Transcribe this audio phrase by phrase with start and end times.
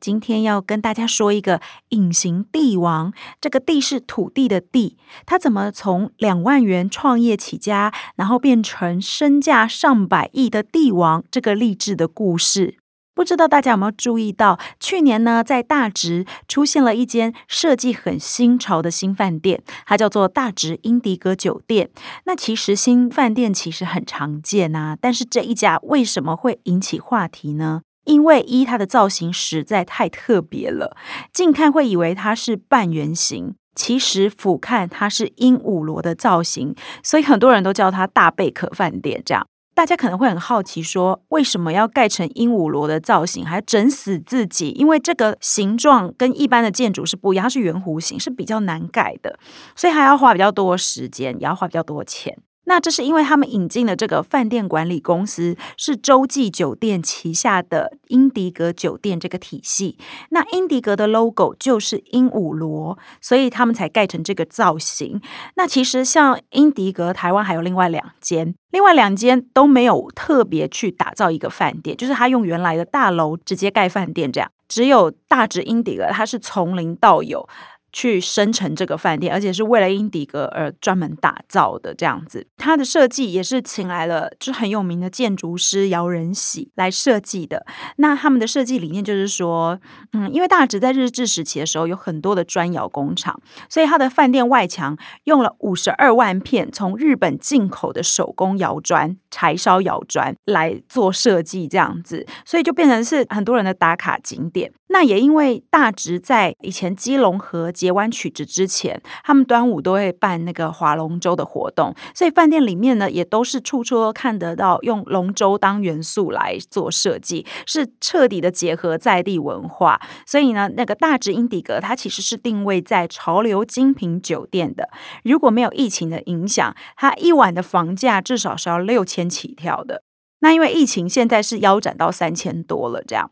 [0.00, 1.60] 今天要跟大家说一个
[1.90, 11.22] 隐形帝王，这个“帝”是土地的“地”，他怎么从两万元创业起家，然后变成身价上百亿的帝王？
[11.30, 12.78] 这个励志的故事，
[13.14, 14.58] 不知道大家有没有注意到？
[14.78, 21.90] 去年呢，在大直出现了一间设计很新潮的新饭店，它叫做大直英迪格酒店。
[22.24, 27.82] 那其实新饭店其实很常见啊，但是这一家为什么会引起话题呢？
[28.10, 30.96] 因为一，它的造型实在太特别了，
[31.32, 39.22] 近看会以为它是半圆形，其实俯瞰它是鹦鹉螺的造型，所以很多人都叫它大贝壳饭店。
[39.24, 44.70] 这样，大家可能会很好奇说，为什么要盖成鹦鹉螺的造型，还整死自己？
[44.70, 49.38] 因为这个形状跟一般的建筑是不一样，它是圆弧形，是比较难盖的，
[49.76, 52.36] 所以还要花比较多时间，也要花比较多钱。
[52.70, 59.98] 那这是因为他们引进了这个饭店管理公司，是洲际酒店旗下的英迪格酒店这个体系。
[60.28, 65.20] 那英迪格的 logo 就是鹦鹉螺，所以他们才盖成这个造型。
[65.56, 74.48] 那其实像英迪格台湾还有另外两间，另外两间都没有特别去打造一个饭店，就是他用原来的大楼直接盖饭店这样。
[74.68, 77.48] 只有大直英迪格，它是从零到有。
[77.92, 82.46] 去生成这个饭店，而且是为了英迪格而专门打造的这样子。
[82.56, 87.64] 它的设计也是请来了就很有名的建筑师姚仁喜来设计的。
[87.96, 89.78] 那他们的设计理念就是说，
[90.12, 104.72] 嗯，因为大直在日治时期的时候有很多的砖窑工厂，所以它的饭店外墙用了五十二万片从日本进口的手工窑砖、柴烧窑砖来做设计，这样子，所以就变成是很多人的打卡景点。
[104.92, 120.00] 那也因为大直在以前基隆河截弯曲直之前，他们端午都会办那个划龙舟的活动，所以饭店里面呢也都是处处都看得到用龙舟当元素来做设计，是彻底的结合在地文化。
[120.26, 124.90] 所以呢，那个大直英迪格它其实是定位在潮流精品酒店的。
[125.22, 130.02] 如果没有疫情的影响，它一晚的房价至少是要六千起跳的。
[130.40, 133.30] 那因为疫情现在是腰斩到三千多了，这样。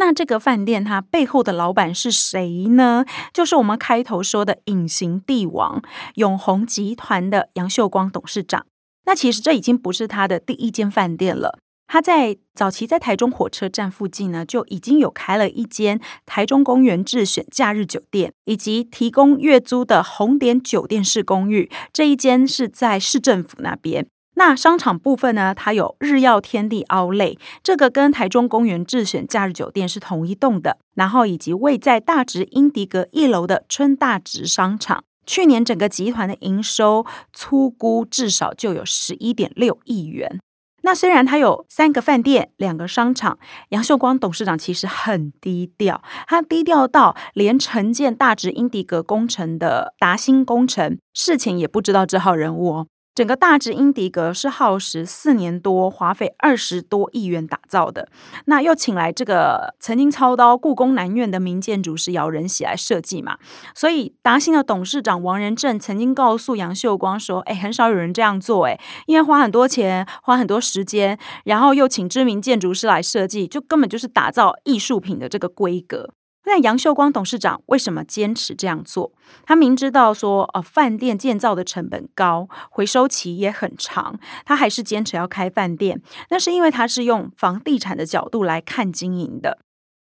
[0.00, 3.04] 那这个饭店它背后的老板是谁呢？
[3.34, 5.82] 就是我们开头说的隐形帝王
[6.14, 8.64] 永鸿集团的杨秀光董事长。
[9.04, 11.58] 那其实这已经不是他的第一间饭店了。
[11.86, 21.70] 他在早期在台中火车站附近呢，就已经有开了一间台中公园智选假日酒店，以及提供月租的红点酒店式公寓。
[21.92, 24.06] 这一间是在市政府那边。
[24.40, 30.78] 那商场部分呢，它有日曜天地 Outlet，这个跟台中公园智选假日酒店是同一栋的。
[30.94, 40.40] 然后以及位在大直英迪格一楼的春大直商场，去年整个集团的营收粗估至少就有十一点六亿元。
[40.84, 52.86] 那虽然它有三个饭店、两个商场，杨秀光董事长其实很低调，他低调到连承建大直英迪格工程的达兴工程事情也不知道这号人物哦。
[53.14, 58.08] 整个大直英迪格是耗时四年多，花费二十多亿元打造的。
[58.46, 63.36] 那又请来这个曾经操刀故宫南院的名建筑师姚仁喜来设计嘛。
[63.74, 76.10] 所以达兴的董事长王仁正曾经告诉杨秀光说：“哎，很少有人这样做，哎，因为花很多钱，花很多时间，然后又请知名建筑师来设计，就根本就是打造艺术品的这个规格。”
[76.52, 79.12] 那杨秀光董事长为什么坚持这样做？
[79.46, 86.02] 他明知道说，呃，饭店建造的成本高，回收期也很长，他还是坚持要开饭店。
[86.28, 89.58] 那是因为他是用房地产的角度来看经营的。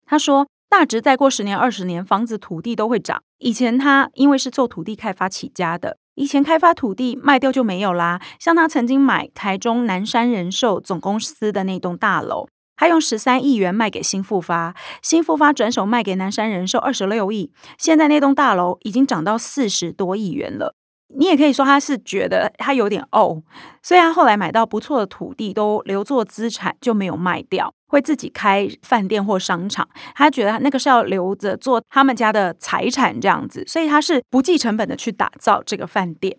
[0.06, 3.22] 他说，大直再过十年、二十年，房子、土地都会涨。
[3.40, 8.22] 以前他因为是做土地开发起家的，以前开发土地卖掉就没有啦。
[8.40, 12.48] 像他曾经买台中南山人寿总公司的那栋大楼。
[12.80, 20.74] 他用十三亿元卖给新复发，新复发转手卖给南山人寿二十六亿，现在那栋大楼已经涨到四十多亿元了。
[21.14, 23.42] 你也可以说他是觉得他有点呕，
[23.84, 29.90] 所以他后来买到不错的土地都留作资产，就没有卖掉，会自己开饭店或商场。
[30.16, 36.38] 他觉得那个是要留着做他们家的财产这样子，所以他是不计成本的去打造这个饭店。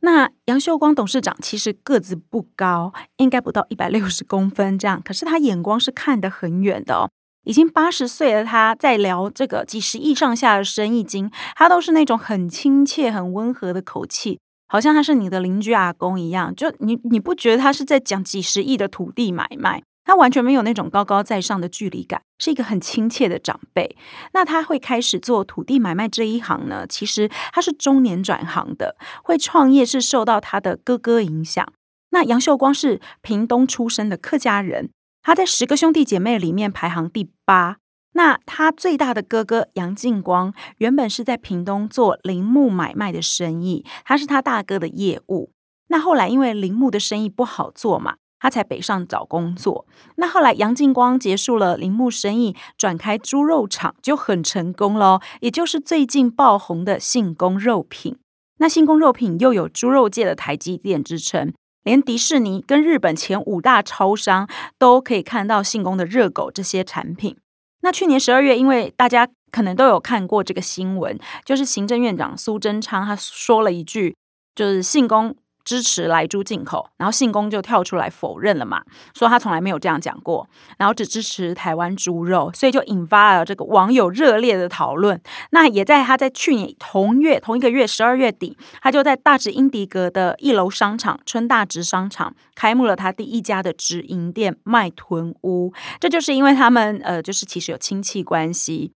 [0.00, 7.10] 那杨秀光董事长其实个子不高，应该不到一百六十公分这样，可是他眼光是看得很远的哦。
[7.44, 14.38] 已经八十岁的，他在聊这个几十亿上下的生意经，他都是那种很亲切、很温和的口气，
[14.68, 16.54] 好像他是你的邻居阿公一样。
[16.54, 19.82] 就你，你不觉得他是在讲几十亿的土地买卖？
[20.10, 23.96] 他完全没有那种高高在上的距离感，是一个很亲切的长辈。
[24.32, 26.84] 那他会开始做土地买卖这一行呢？
[26.84, 31.64] 其实他是中年转行的，会创业是受到他的哥哥影响。
[32.10, 34.90] 那杨秀光是屏东出生的客家人。
[35.22, 37.76] 他在十个兄弟姐妹里面排行第八。
[38.14, 45.52] 那他最大的哥哥杨进光原本是在屏东做林木买卖的生意，他是他大哥的业务。
[45.86, 49.86] 那后来因为林木的生意不好做嘛，他才北上找工作。
[50.16, 58.16] 那后来杨进光结束了林木生意，转开猪肉厂就很成功喽，也就是最近爆红的信丰肉品。
[58.58, 61.52] 那信丰肉品又有猪肉界的台积电之称。
[61.82, 64.46] 连迪士尼跟日本前五大超商
[64.78, 67.38] 都可以看到信丰的热狗这些产品。
[67.80, 74.14] 那去年十二月，因为大家可能都有看过这个新闻，就是行政院长苏贞昌他说了一句，
[74.54, 75.34] 就是信丰。
[75.64, 78.82] 支持莱猪进口，然后信丰就跳出来否认了嘛，
[79.14, 80.48] 说他从来没有这样讲过，
[80.78, 85.20] 然后只支持台湾猪肉，所以就引发了这个网友热烈的讨论。
[85.50, 98.92] 那也在他在去年同月同一个月十二月底，他就在大直英迪格的一楼商场春大直商场开幕了他第一家的直营店麦屯屋，这就是因为他们呃就是其实有亲戚关系。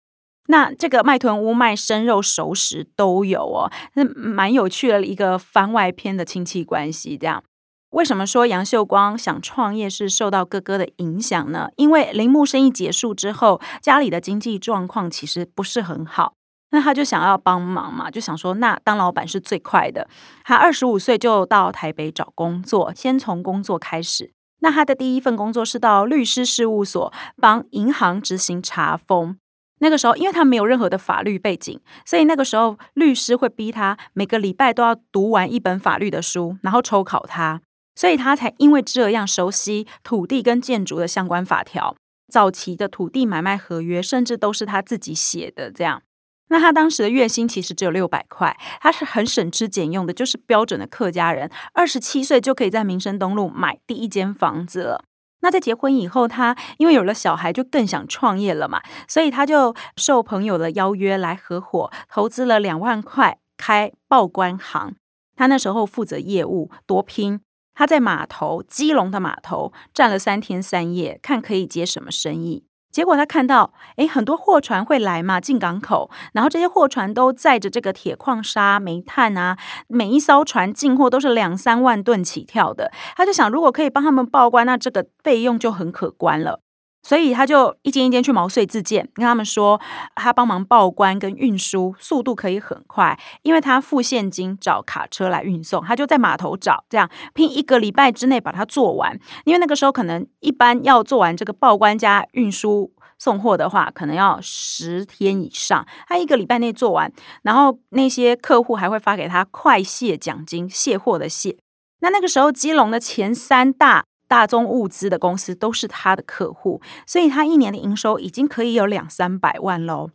[0.49, 7.17] 那这个麦屯屋卖生肉熟食都有哦，那蛮有趣的一个番外篇的亲戚关系。
[7.17, 7.43] 这样，
[7.91, 11.69] 为什么说杨秀光想创业是受到哥哥的影响呢？
[11.77, 16.35] 因为林木生意结束之后，家里的经济状况其实不是很好，
[16.73, 20.09] 那他就想要帮忙嘛，就想说那当老板是最快的。
[20.45, 24.33] 他二十五岁就到台北找工作，先从工作开始。
[24.61, 29.39] 那他的第一份工作是到律师事务所帮银行执行查封。
[29.85, 37.61] 那个时候，因为他没有任何的法律背景，所以那个时候律师会逼他每个礼拜都要读完一本法律的书，然后抽考他，
[37.95, 41.95] 所以他才因为这样熟悉土地跟建筑的相关法条。
[42.33, 45.71] 早期的土地买卖合约甚至都是他自己写的。
[45.71, 46.03] 这样，
[46.49, 51.51] 那他当时的月薪其实只有六百块，他是很省吃俭用的，就是标准的客家人。
[51.75, 55.05] 二十七岁就可以在民生东路买第一间房子了。
[55.45, 64.97] 那在结婚以后，他因为有了小孩，就更想创业了嘛，所以他就受朋友的邀约来合伙，投资了两万块开报关行。
[65.37, 67.43] 他那时候负责业务，多拼。
[67.75, 72.65] 他在码头，基隆的码头站了三天三夜，看可以接什么生意。
[72.95, 79.59] 结果他看到，诶，很多货船会来嘛，进港口，然后这些货船都载着这个铁矿砂、煤炭啊，
[79.89, 82.93] 每一艘船进货都是两三万吨起跳的。
[83.17, 86.61] 他就想，如果可以帮他们报关，那这个费用就很可观了。
[87.05, 89.79] 所以他就一间一间去毛遂自荐，跟他们说，
[90.17, 99.17] 他帮忙报关跟运输，速度可以很快，因为他付现金找卡车来运送，他就在码头找，这样拼一个礼拜之内把它做完。
[99.45, 107.13] 因为那个时候可能一般要做完这个报关加运输送货的话，可能要十天以上，他一个礼拜内做完，
[107.43, 111.59] 然后那些客户还会发给他快卸奖金，卸货的卸。
[112.01, 114.05] 那那个时候基隆的前三大。
[114.27, 120.11] 大宗物资的公司都是他的客户，所以他一年的营收已经可以有两三百万喽。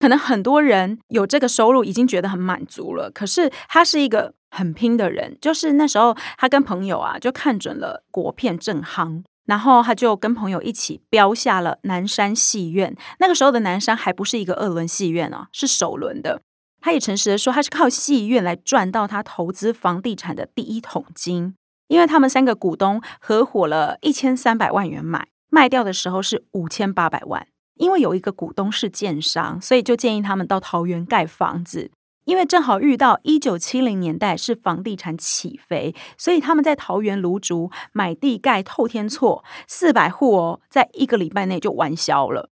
[0.00, 5.38] 可能很多人有这个收入已经觉得很满足了，可是他是一个很拼的人。
[5.40, 12.94] 就是那时候他跟朋友啊就看准了国片正夯，然后他就跟朋友一起标下了南山戏院。
[13.18, 16.42] 那个时候的南山还不是一个二轮戏院啊，是首轮的。
[16.80, 21.54] 他也诚实的说，他是靠戏院来赚到他投资房地产的第一桶金。
[21.94, 27.46] 因为他们三个股东合伙了一千三百万元买，卖掉的时候是五千八百万。
[27.76, 31.92] 因为有一个股东是建商，所以就建议他们到桃园盖房子。
[32.24, 42.50] 因为正好遇到一九七零年代是房地产起飞，所以他们在桃园芦竹买地盖透天厝，四百户哦，在一个礼拜内就完销了。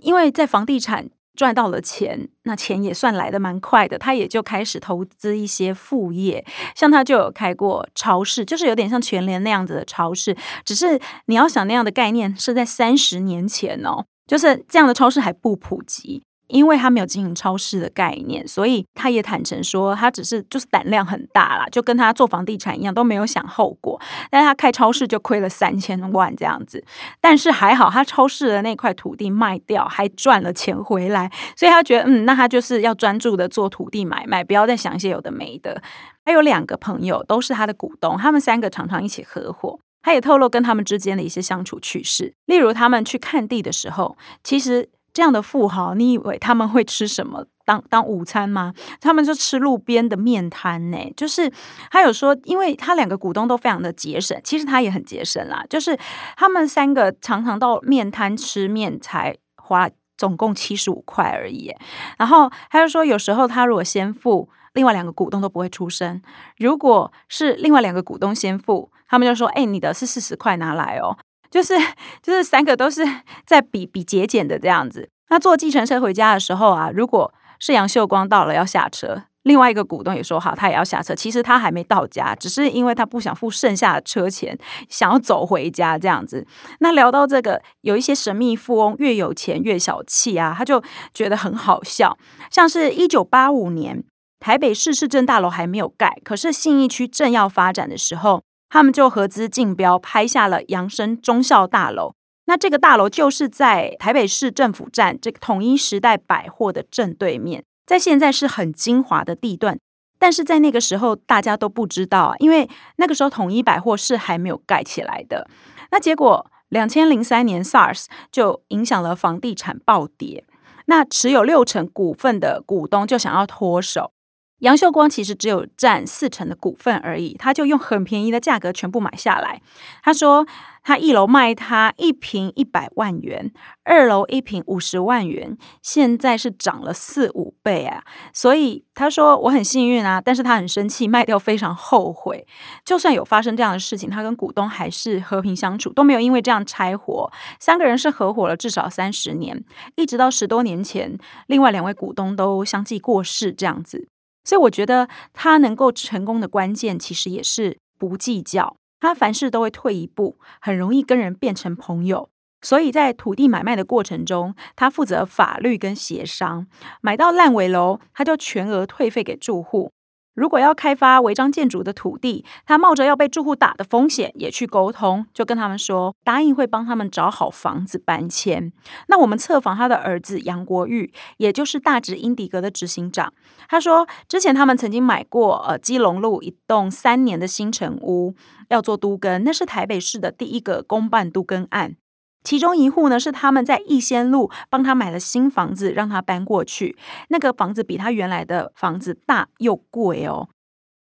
[0.00, 1.10] 因为在房地产。
[1.36, 3.98] 赚到了钱，那钱也算来的蛮快的。
[3.98, 6.44] 他也就开始投资一些副业，
[6.74, 10.36] 像他就有开过超市，就是有点像全联那样子的超市。
[10.64, 16.22] 只是你要想那样的概念是在三十年前哦，就是这样的超市还不普及。
[16.50, 24.00] 因为他没有经营超市的概念，所以他也坦诚说，他只是就是胆量很大啦，就跟他做房地产一样，都没有想后果。
[24.30, 26.84] 但他开超市就亏了三千万这样子，
[27.20, 35.82] 但是还好，他超市的那块土地卖掉，还赚了钱回来，所以他觉得，嗯，那他就是要专注的做土地买卖，不要再想一些有的没的。
[36.24, 39.78] 还有两个朋友都是他的股东，他们三个常常一起合伙。
[40.02, 44.88] 他也透露跟他们之间的一些相处趣事，例如他们去看地的时候，其实
[45.20, 48.72] 这样的富豪，你以为他们会吃什么当当午餐吗？
[49.02, 50.96] 他们就吃路边的面摊呢。
[51.14, 51.52] 就是
[51.90, 55.62] 他有说，因为他两个股东都非常的节省，其实他也很节省啦。
[55.68, 55.94] 就是
[56.38, 61.70] 他们三个常常到面摊吃面才花总共七十五块而已。
[62.16, 64.48] 然后他就说，有时候他如果先付。
[64.72, 66.22] 另外两个股东都不会出声。
[66.56, 71.18] 如果是另外两个股东先付，他们就说：“哎，你的是四十块，拿来哦。”
[71.50, 71.74] 就是
[72.22, 73.02] 就是三个都是
[73.44, 75.08] 在比比节俭的这样子。
[75.28, 81.14] 那坐计程车回家的时候啊，如果是杨秀光到了要下车，另外一个股东也说好，他也要下车。
[81.14, 86.46] 其实他还没到家，只是因为他不想付剩下的车钱，想要走回家这样子。
[86.80, 90.82] 那聊到这个，有一些神秘富翁越有钱越小气啊，他就
[91.14, 92.16] 觉得很好笑。
[92.50, 94.04] 像是一九八五年。
[94.42, 102.14] 台北市市政大楼还没有盖，可是信义区正要发展的时候，他们就合资竞标拍下了扬生忠孝大楼。
[102.46, 109.78] 那这个大楼就是在台北市政府站这个统一时代百货的正对面，在现在是很精华的地段，
[110.18, 115.48] 但是在那个时候大家都不知道啊，因为那个时候统一百货是还没有盖起来的。
[115.92, 120.44] 那结果两千零三年 SARS 就影响了房地产暴跌，
[120.86, 124.12] 那持有六成股份的股东就想要脱手。
[124.60, 129.60] 杨秀光其实只有占四成的股份而已，他就用很便宜的价格全部买下来。
[130.02, 130.46] 他说，
[130.82, 133.52] 他一楼卖他一坪一百万元，
[133.84, 138.04] 二楼一坪五十万元，现在是涨了四五倍啊！
[138.34, 142.46] 所以他说我很幸运啊，但是他很生气，卖掉非常后悔。
[142.84, 147.32] 就算有发生这样的事情，他跟股东还是和平相处，都没有因为这样拆伙。
[147.58, 149.64] 三个人是合伙了至少三十年，
[149.96, 154.09] 一直到十多年前，另外两位股东都相继过世，这样子。
[154.44, 158.76] 所以我觉得他能够成功的关键，其实也是不计较。
[158.98, 162.28] 他凡事都会退一步，很容易跟人变成朋友。
[162.62, 166.66] 所以在土地买卖的过程中，他负责法律跟协商。
[167.00, 169.90] 买到烂尾楼，他就全额退费给住户。
[170.34, 178.72] 如果要开发违章建筑的土地，他冒着要被住户打的风险也去沟通，就跟他们说答应会帮他们找好房子搬迁。
[179.08, 183.32] 那我们测访他的儿子杨国玉，也就是大直英迪格的执行长，
[183.68, 188.34] 他说之前他们曾经买过呃基隆路一栋三年的新成屋，
[188.68, 191.96] 要做都更，那是台北市的第一个公办都更案。
[192.42, 196.96] 其中一户呢，是他们在逸仙路帮他买了新房子，让他搬过去。
[197.28, 200.48] 那个房子比他原来的房子大又贵哦，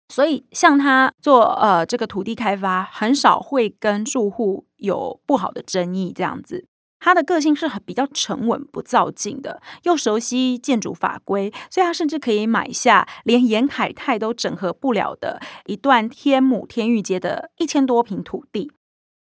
[0.10, 6.66] 所以像他做呃这个土地开发，很少会跟住户有不好的争议这样子。
[7.02, 18.74] 他的个性是很比较沉稳不躁进的，又熟悉建筑法规，所以他甚至可以买下连严海泰都整合不了的一段天母天玉街的一千多平土地。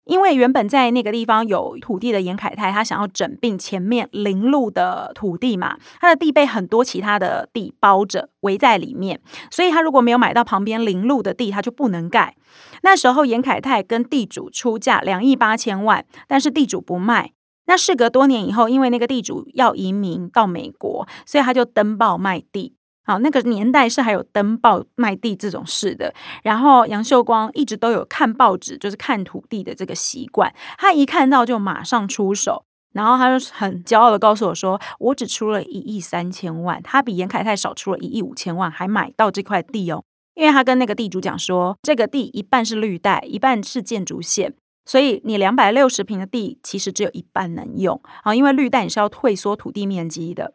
[0.04, 12.34] 因为原本在那个地方有土地的严凯泰，他想要整并前面林路的土地嘛，他的地被很多其他的地包着围在里面，所以他如果没有买到旁边林路的地，他就不能盖。
[12.82, 17.32] 那时候严凯泰跟地主出价两亿八千万，但是地主不卖。
[17.66, 22.74] 那事隔多年以后，因为那个地主要移民到美国，所以他就登报卖地。
[23.04, 26.14] 好，那个年代是还有登报卖地这种事的。
[26.44, 30.54] 然后杨秀光一直都有看报纸，就是看土地的这个习惯。
[30.78, 40.04] 他一看到就马上出手，然后他就很骄傲的告诉我说：“我只出了一亿三千万，他比严凯泰少出了一亿五千万，还买到这块地哦。
[40.34, 44.54] 因为他跟那个地主讲说，这个地一半是绿带，一半是建筑线，
[44.86, 50.54] 所以你两百六十平的地其实只有一半能用啊，因为绿带你是要退缩土地面积的。”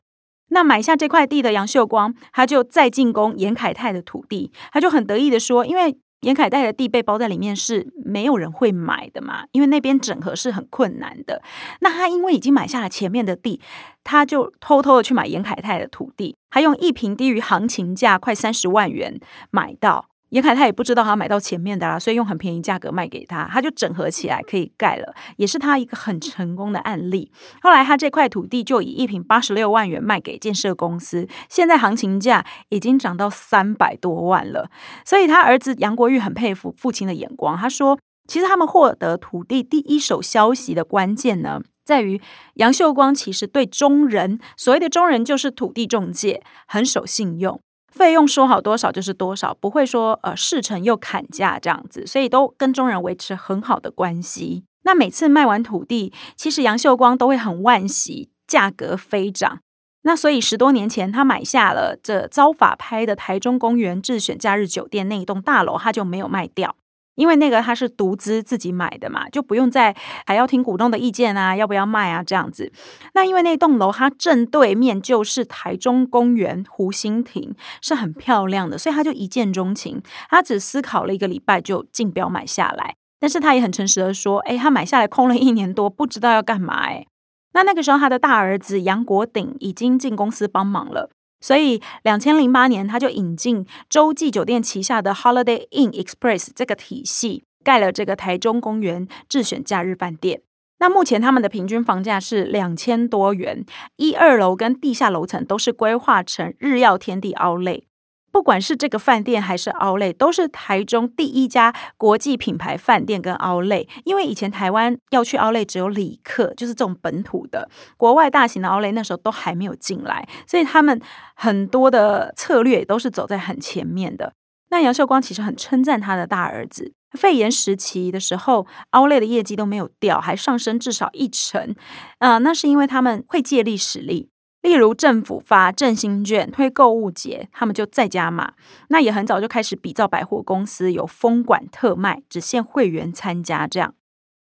[0.50, 11.42] 那买下这块地的杨秀光，他就再进攻严凯泰的土地，他就很得意的说：“因为严凯泰的地被包在里面是没有人会买的嘛，因为那边整合是很困难的。
[11.82, 13.62] 那他因为已经买下了前面的地，
[14.04, 19.20] 他就偷偷的去买严凯泰的土地，还用一平低于行情价快三十万元
[19.52, 27.32] 买到。”严凯他也不知道他买到前面的啦，所以用很便宜价格卖给他，他就整合起来可以盖了，也是他一个很成功的案例。
[27.62, 34.70] 后来他这块土地就以一坪八十六万元卖给建设公司，现在行情价已经涨到三百多万了。
[35.06, 42.20] 所以他儿子杨国玉很佩服父亲的眼光，他说：“其实他们获得土地第一手消息的关键呢，在于
[42.56, 47.62] 杨秀光其实对中人，所谓的中人就是土地中介，很守信用。”
[47.98, 54.64] 费用说好多少就是多少，不会说呃事成又砍价这样子，所以都跟中人维持很好的关系。
[54.84, 59.60] 那每次卖完土地，其实杨秀光都会很惋惜价格飞涨。
[60.04, 66.78] 那所以十多年前他买下了这遭法拍的台中公园智选假日酒店那一栋大楼，他就没有卖掉。
[67.18, 69.94] 因为那个他是独资自己买的嘛，就不用再
[70.26, 72.72] 还要听股东的意见啊，要不要卖啊这样子。
[73.16, 80.02] 那因为那栋楼它正对面就是台中公园湖心亭，是很漂亮的，所以他就一见钟情。
[80.30, 87.08] 他只思考了一个礼拜就竞标买下来，但是他也很诚实的说，哎，他买下来空了一年多，不知道要干嘛哎。
[87.54, 91.10] 那那个时候他的大儿子杨国鼎已经进公司帮忙了。
[91.40, 100.42] 所以，两千零八年，他就引进洲际酒店旗下的 Holiday Inn Express 这个体系，盖了这个台中公园智选假日饭店。
[100.80, 103.66] 那目前他们的平均房价是两千多元，
[103.96, 107.87] 一二楼跟地下楼层都是规划成日耀天地 Outlet。
[108.32, 113.88] 不管是这个饭店还是 o u l e 都是台中第一家国际品牌饭店跟 o u l e。
[114.04, 121.02] 因为以前台湾要去 o u l e 只有礼客，就是这种本土的，国外大型的 o u l e 那时候都还没有进来，所以他们
[121.36, 124.34] 很多的策略都是走在很前面的。
[124.70, 131.74] 那杨秀光其实很称赞他的大儿子，肺炎时期的时候 o u l e 的业绩都没有掉，还上升至少一成。
[132.20, 134.30] 啊、那是因为他们会借力使力。
[134.62, 138.54] 例如政府发振兴券推购物节，他们就在家嘛。
[138.90, 143.68] 那也很早就开始比照百货公司有封馆特卖，只限会员参加。
[143.68, 143.94] 这样，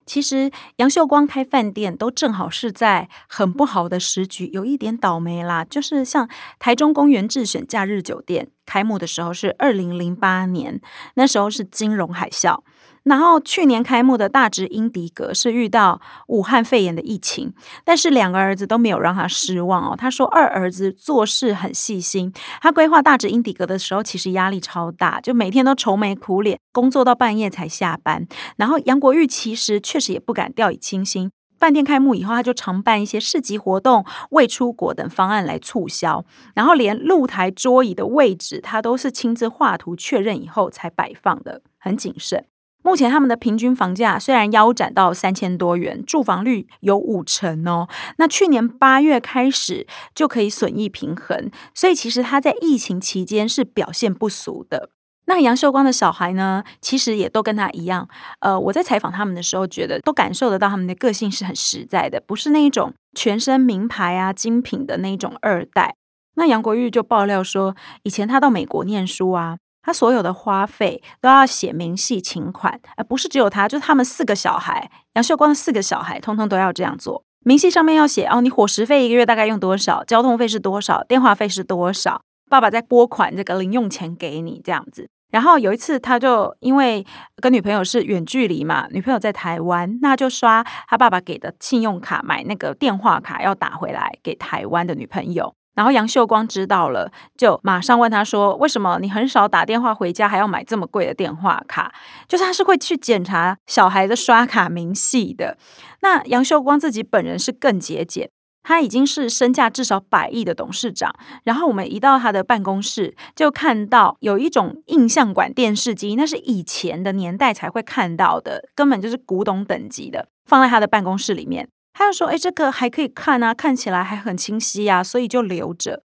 [0.06, 5.64] 其实杨秀光开饭店都正好是在很不好的时局，有一点倒霉啦。
[5.64, 6.28] 就是像
[6.58, 10.80] 台中公园智选假日酒店开幕的时候是二零零八年，
[11.14, 12.60] 那时候是金融海啸。
[13.02, 17.52] 然后去年开幕的大直英迪格是遇到武汉肺炎的疫情，
[17.84, 19.96] 但是两个儿子都没有让他失望哦。
[19.96, 28.26] 他说二儿子做事很细心，他规划大直英迪格的时候其实压力超大，就每天都愁眉苦脸，工作到半夜才下班。
[28.56, 42.44] 然后杨国玉其实确实也不敢掉以轻心，饭店开幕以后他就常办一些市集活动、未出国等方案来促销，然后连露台桌椅的位置他都是亲自画图确认以后才摆放的，很谨慎。
[42.82, 47.88] 目前他们的平均房价虽然腰斩到三千多元，住房率有五成哦。
[48.16, 54.90] 那去年八月开始就可以损益平衡，所以其实他在疫情期间是表现不俗的。
[55.26, 58.08] 那杨秀光的小孩呢，其实也都跟他一样。
[58.40, 65.94] 呃，我在采访他们的时候，觉得都感受得到他们的个性是很实在的，不是那一种全身名牌啊、精品的那一种二代。
[66.34, 69.58] 那杨国玉就爆料说，以前他到美国念书啊。
[69.82, 77.24] 他所有的花费都要写明细请款，而不是只有他，就是他们四个小孩，杨秀光的四个小孩，通通都要这样做。
[77.42, 85.08] 明细上面要写哦，你伙食费一个月大概用多少，交通费是多少，电话费是多少，爸爸再拨款这个零用钱给你这样子。
[85.30, 95.54] 然后有一次，他就因为跟女朋友是远距离嘛，女朋友在台湾，那就刷他爸爸给的信用卡买那个电话卡，要打回来给台湾的女朋友。
[95.74, 101.94] 然后杨秀光知道了，就马上问他说：“为什么你很少打电话回家，还要买这么贵的电话卡？”
[102.28, 105.56] 就是他是会去检查小孩的刷卡明细的。
[106.02, 108.30] 那杨秀光自己本人是更节俭，
[108.62, 111.14] 他已经是身价至少百亿的董事长。
[111.44, 121.68] 然后我们一到他的办公室，就看到有一种印象馆电视机，那是以前的年代才会看到的，根本就是古董等级的，放在他的办公室里面。
[121.92, 126.02] 他就说：“哎，这个还可以看啊，看起来还很清晰啊，所以就留着。”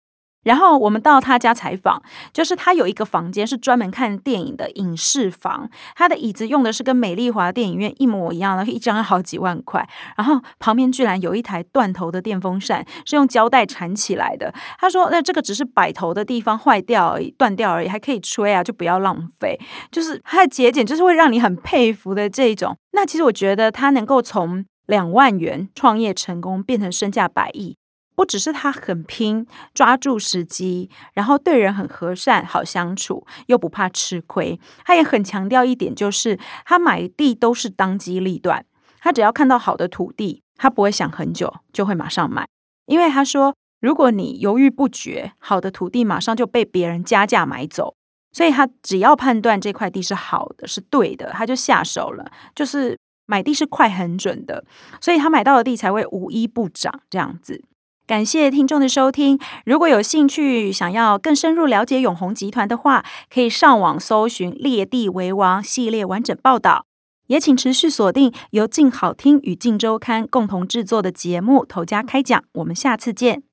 [0.43, 2.01] 然后我们到他家采访，
[2.33, 9.87] 就是他有一个房间是专门看电影的影视房，他的椅子用的是跟美丽华电影院一模一样的，一张要好几万块。
[10.17, 14.51] 然后旁边居然有一台断头的电风扇，是用胶带缠起来的。
[14.79, 19.59] 他说：“那这个只是摆头的地方坏掉而已，断掉而已，还可以吹啊，就不要浪费。”
[19.91, 22.75] 就是他的节俭，就是会让你很佩服的这种。
[22.93, 27.77] 那其实我觉得他能够从两万元创业成功，变成身价百亿，
[28.15, 34.59] 不只是他很拼，抓住时机，然后对人很和善，好相处，又不怕吃亏。
[34.83, 38.65] 他也很强调一点，就是他买地都是当机立断，
[38.99, 42.45] 他只要看到好的土地，他不会想很久，就会马上买。
[42.85, 47.95] 因为他说，如果你犹豫不决，好的土地马上就被别人加价买走，
[48.33, 52.97] 所以他只要判断这块地是好的，是对的，他就下手了，就是。
[53.31, 54.65] 买地是快很准的，
[54.99, 57.63] 所以他买到的地才会无一不涨这样子。
[58.05, 66.85] 感谢听众的收听，如果有兴趣想要更深入了解永鸿集团的话，可以上网搜寻“列地为王”系列完整报道。
[67.27, 73.43] 也请持续锁定由静好听与静周刊共同制作的节目《头家开讲》，我们下次见。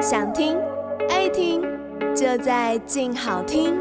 [0.00, 0.56] 想听
[1.08, 1.62] 爱听，
[2.16, 3.78] 就在静好听。